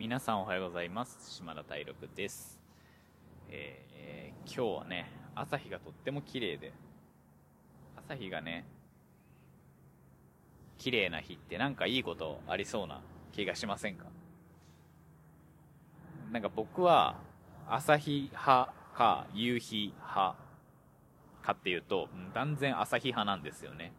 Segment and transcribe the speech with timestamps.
[0.00, 1.18] 皆さんおはようございます。
[1.30, 2.58] 島田大六です、
[3.50, 6.72] えー今日はね朝日がとっても綺麗で
[8.08, 8.64] 朝日がね
[10.78, 13.02] 綺麗な日ってなんかいいことありそうな
[13.32, 14.06] 気がしませんか？
[16.32, 17.16] なんか僕は
[17.68, 20.34] 朝日派か夕日派
[21.42, 23.92] かっていうと断然朝日派なんですよね。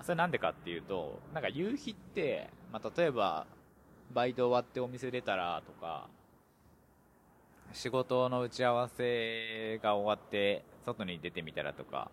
[0.00, 3.48] それなんでかっていうとなんか夕日って、まあ、例えば
[4.12, 6.08] バイト終わってお店出たらとか
[7.72, 12.10] 仕事の打ち合わせが終わって外に出てみたらとか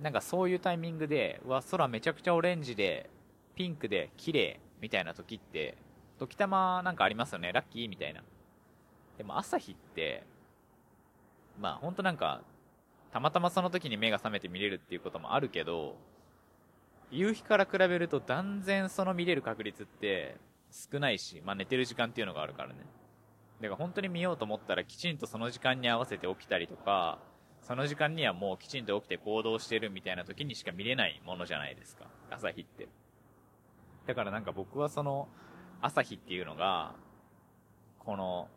[0.00, 3.10] なんかそういうタイミングでうわ空めちゃくちゃオレンジで
[3.56, 5.76] ピンクで綺麗みたいな時って
[6.18, 7.52] 時たまなんかありますよね。
[7.52, 8.22] ラッキーみたいな。
[9.16, 10.22] でも朝日って
[11.60, 12.42] まあ本当なんか
[13.12, 15.96] たまたまその時に目が覚めて見れるっていうこともあるけど
[17.10, 20.36] 夕日から比べると断然その見れる確率って
[20.70, 22.76] 少ないし、まあ寝てる時間っていうのがあるからね。
[23.60, 27.18] だから本当に見ようと思ったらきちんとその時間に合わせて起きたりとか、
[27.62, 32.06] その時間にはもうきちんと起きて行動してるみたいな時にしか見れないものじゃないですか。
[32.30, 32.88] 朝日って。
[34.06, 35.28] だからなんか僕はその
[35.80, 36.94] 朝日っていうのが、
[37.98, 38.48] この、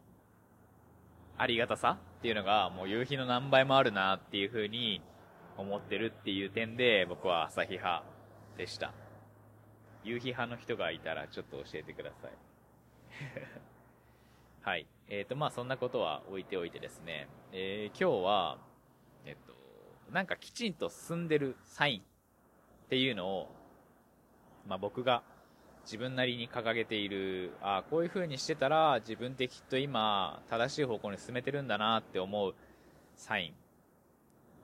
[1.37, 5.01] ありがたさっていうのがもう夕日の何倍もあるなっていう風に
[5.57, 8.03] 思ってるっていう点で僕は朝日派
[8.57, 8.93] でした。
[10.03, 12.31] 夕日派の人がいたらちょっと教えてください。
[14.61, 14.87] はい。
[15.07, 18.57] えっ、と、まあそんなことは置いておいてですね、えー今日は、
[19.25, 19.53] えっと、
[20.11, 22.03] なんかきちんと進んでるサインっ
[22.89, 23.55] ていうのを、
[24.67, 25.23] まあ僕が
[25.83, 32.55] 自分なりに掲げている、ああ、こういう風にしてたら自分ってきっと今正しい方向に進めてるんだなって思う
[33.15, 33.53] サイ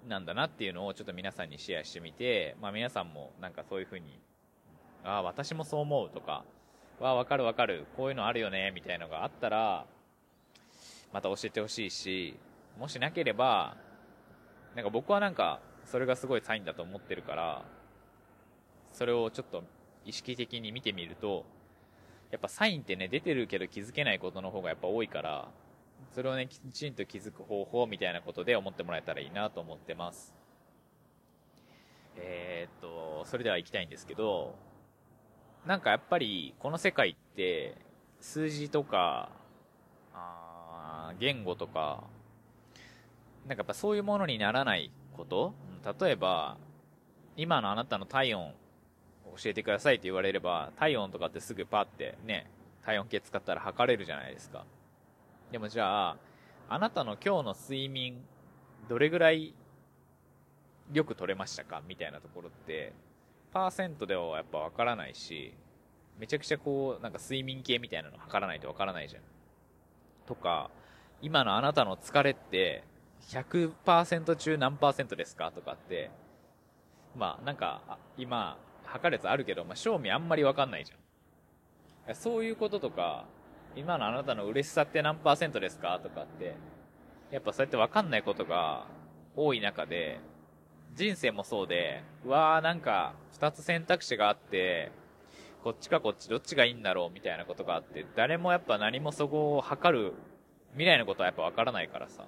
[0.06, 4.20] ンなんだなっていうのをちょっと皆さんにシェアしてみて、まあ皆さんもなんかそういう風に、
[5.08, 6.44] ああ、私もそう思うとか、
[7.00, 9.86] わあ、わかるわかる、こういうのあるよね、みたいのがあったら、
[11.14, 12.38] また教えてほしいし、
[12.78, 13.78] もしなければ、
[14.76, 17.64] なんか僕はなんか、それがすごいサインだと思ってるから、
[18.92, 19.64] それをちょっと
[20.04, 21.46] 意識的に見てみると、
[22.30, 25.48] やっぱサインってね、出てるけど気づけないことの方がやっぱ多いから、
[26.12, 30.36] それをね、きちんと気づく方法みたいなことで思ってもらえたらいいなと思ってます。
[32.18, 34.67] えーっと、それでは行きたいんですけど、
[35.66, 37.76] なんかやっぱりこの世界って
[38.22, 39.30] 数字とか、
[40.14, 42.04] あ言語とか、
[43.48, 45.54] なんかやっぱそういうものにならないこと？
[46.00, 46.58] 例えば、
[47.36, 48.54] 今のあなたの体温
[49.38, 52.50] 教えてくださいって言われれば、体温とかってすぐパってね、
[52.86, 54.66] 体温計使ったら測れるじゃないですか。
[55.52, 56.18] でもじゃあ、
[56.70, 58.18] あなたの今日の睡眠、
[58.90, 59.54] どれぐらい
[60.94, 61.82] よく取れましたか？
[61.88, 62.94] みたいなところって、
[63.58, 65.52] パーセントではやっぱわからないし、
[66.20, 69.24] めちゃくちゃこう、なんか睡眠計みたいなの測らないとわからないじゃん。
[70.28, 70.70] とか、
[71.24, 72.84] 今のあなたの疲れって、
[73.30, 76.12] 100%中何パーセントですかとかって、
[77.16, 82.16] まあなんか、今、測るやつあるけど、まあ正味あんまりわかんないじゃん。
[82.16, 83.26] そういうこととか、
[83.76, 86.54] 今のあなたの嬉しさって何パーセントですかとかって、
[87.32, 88.86] やっぱそうやってわかんないことが
[89.36, 90.20] 多い中で、
[90.98, 94.92] 人生もそうで、うわーなんか、二つ選択肢があって、
[95.64, 100.14] こっちかこっちどっちがいいんだろうみたいなことがあって、誰もやっぱ何もそこを測る、
[100.72, 102.26] 未来のことはやっぱわからないからさ、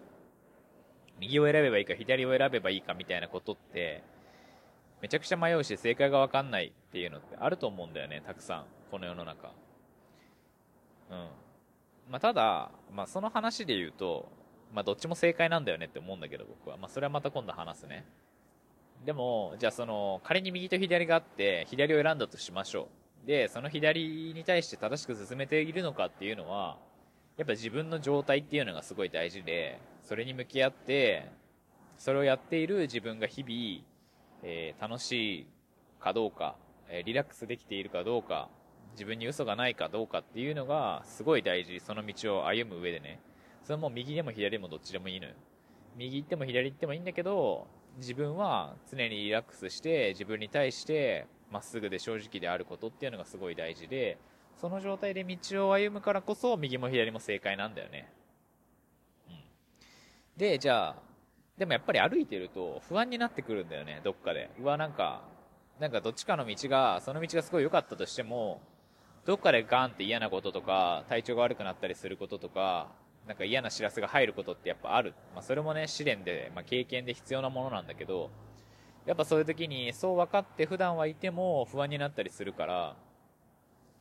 [1.20, 4.04] 右を選べばいいか左を選べばいいかみたいなことって、
[5.02, 8.66] めちゃくちゃ迷うし正解がわかんないっていうのってあると思うんだよね、たくさん。
[8.92, 9.52] この世の中。
[11.10, 11.30] うん。
[12.12, 14.32] まあ、ただ、まあ、その話で言うと、
[14.72, 16.78] まあ、どっちも正解なんだよねって思うんだけど、僕は。
[16.78, 18.06] まあ、それはまた今度話すね。
[19.06, 22.90] でも、じゃあその、仮に右と左があって、左を選んだとしましょ
[23.24, 23.28] う。
[23.28, 26.78] で、その左に対して正しく進めているのかっていうのは、
[27.38, 31.30] やっぱ自分の状態っていうのがすごい大事で、それに向き合って、
[31.98, 33.86] それをやっている自分が日々、
[34.44, 35.48] えー楽しい
[36.00, 36.56] かどうか、
[36.90, 38.50] えーリラックスできているかどうか、
[38.94, 41.80] 自分に嘘がないかどうかっていうのがすごい大事。
[41.80, 43.20] その道を歩む上でね。
[43.64, 45.34] それも右でも左でもどっちでもいいのよ。
[45.96, 54.18] 右行っても左行ってもいいんだけど、自分は常にリラックスして、自分に対してまっすぐで正直であることっていうのがすごい大事で、
[54.60, 58.12] その状態で道を歩むからこそ、右も左も正解なんだよね。
[59.30, 59.36] うん。
[60.38, 60.96] で、じゃあ、
[61.58, 64.50] でもやっぱり歩いてると不安になってくるんだよね、どっかで。
[64.60, 65.22] うわ、なんか、
[65.80, 68.62] なんかどっちかの道が、その道がすごい良かったとしても、
[69.26, 72.90] どっかでガンって嫌なこととか、体調が悪くなったりすることとか、
[73.30, 75.14] なんか嫌な知らせが入ることってやっぱある。
[75.36, 78.32] まあそれもね、試練で、まあ経験で必要なものなんだけど、
[79.06, 82.96] やっぱそういう時に、そう分かって普段はいても不安になったりするから、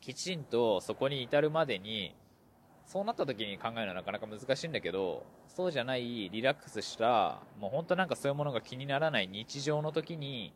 [0.00, 2.16] きちんとそこに至るまでに、
[2.86, 10.54] そうなった時に考えるのはなかなか難しいんだけど、そうじゃないリラックスした、もう本当なんかそういうものが気にならない日常の時に、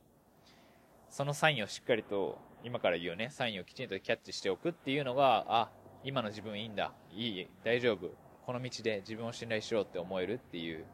[1.10, 5.70] そのサインをしっかりと、今から言うね、サインをきちんとキャッチしておくっていうのが、あ、
[6.04, 8.10] 今の自分いいんだ、いい、大丈夫、
[8.44, 10.84] この道で自分を信頼しようって思えるっていう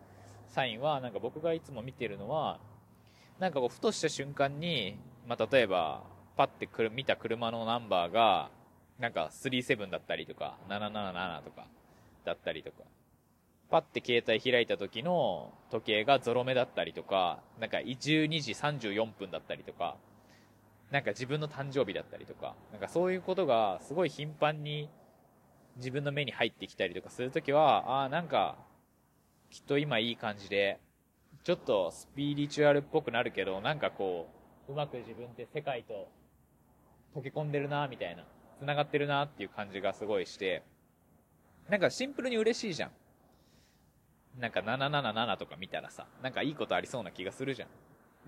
[0.49, 2.59] サインは、なんか僕がいつも見てるのは、
[3.39, 6.03] なんかこう、ふとした瞬間に、まあ、例えば、
[6.37, 8.51] パッてくる見た車のナンバーが、
[8.99, 11.67] なんか37だったりとか、777とか、
[12.25, 12.83] だったりとか、
[13.71, 19.97] パッて携帯開いた時の時計がゾロ目だったりとか、なんか12時34分だったりとか、
[20.91, 24.89] なんか自分の誕生日だったりとか、なんかそういうことがすごい頻繁に
[25.79, 28.57] 自分の目に入ってきたりとかするときは、ああ、なんか、
[29.51, 30.79] きっと今いい感じで、
[31.45, 34.29] ちょっとスピリチュアルっぽくなるけど、なんかこ
[34.69, 36.09] う、うまく自分って世界と
[37.15, 38.25] 溶け込んでるな、みたいな、
[38.59, 40.63] 繋がってるなっていう感じがすごいして、
[41.69, 42.91] なんかシンプルに嬉しいじゃん。
[44.41, 47.69] なんか777とか見たらさ、なんかいいことありそうな気がするじゃん。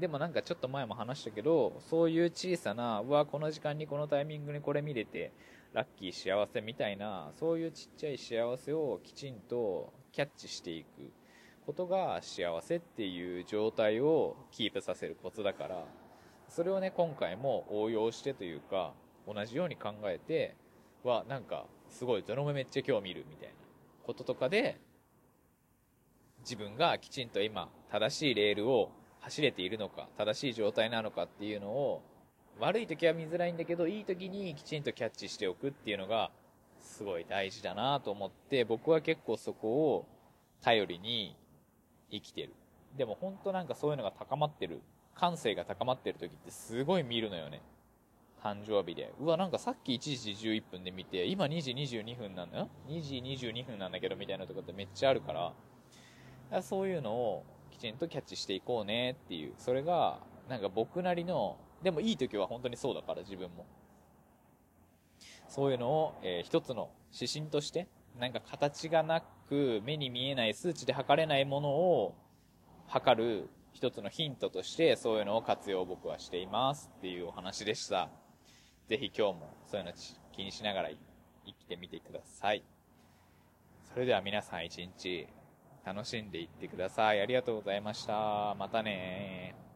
[0.01, 5.33] でもなんかちょっと前も話したけど、そういう小さな、うわ、この時間にこのタイミングにこれ見れて、
[5.73, 11.13] ラッキー幸せみたいな、そういうちっちゃい幸せをきちんとキャッチしていく
[11.67, 15.85] ことが幸せっていう状態をキープさせるコツだから、
[16.49, 18.95] それをね、今回も応用してというか、
[19.33, 20.57] 同じように考えて、
[21.05, 23.55] は、なんか、すごいゾロ目めっちゃ今日見るみたいな
[24.05, 24.79] こととかで、
[26.41, 28.91] 自分がきちんと今、正しいレールを
[29.21, 32.03] 走れているのか、正しい状態なのかっていうのを、
[32.59, 36.31] 悪い時は見づらいんだけど、いい時にきちんとキャッチしておくっていうのが、
[36.81, 40.07] すごい大事だなと思って、僕は結構そこを
[40.63, 41.37] 頼りに
[42.11, 42.53] 生きてる。
[42.97, 44.81] でも本当なんかそういうのが高まってる、
[45.15, 47.61] 感性が高まってる時ってすごい見るのよね。
[48.43, 49.13] 誕生日で。
[49.21, 52.69] うわ、なんかさっき1時11分で見て、今2時22分なんだよ。
[52.89, 55.53] 2時22分なんだけどみたいなとこってめっちゃあるから、
[56.51, 57.45] からそういうのを
[57.81, 63.67] ちんとキャッチしていこうねっていう、それが、なんか僕なりの、でもいい時は本当にそうだから自分も。
[65.49, 67.89] そういうのを、えー、一つの指針として、
[68.19, 72.15] なんか形がなく、目に見えない数値で測れないものを
[72.87, 78.11] 測る一つのヒントとして、そういうのを活用僕はしていますっていうお話でした。
[78.89, 79.93] ぜひ今日もそういうの
[80.33, 82.63] 気にしながら生きてみてください。
[83.85, 85.27] それでは皆さん一日
[85.85, 87.21] 楽しんでいってください。
[87.21, 88.55] ありがとうございました。
[88.59, 89.70] またね